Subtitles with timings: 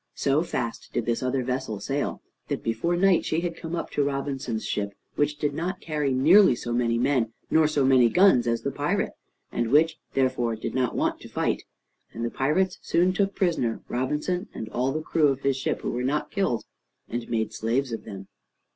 [0.15, 4.03] So fast did this other vessel sail, that before night she had come up to
[4.03, 8.63] Robinson's ship, which did not carry nearly so many men nor so many guns as
[8.63, 9.11] the pirate,
[9.51, 11.65] and which therefore did not want to fight;
[12.13, 15.91] and the pirates soon took prisoner Robinson and all the crew of his ship who
[15.91, 16.65] were not killed,
[17.07, 18.27] and made slaves of them.